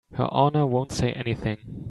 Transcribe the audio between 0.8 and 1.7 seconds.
say anything.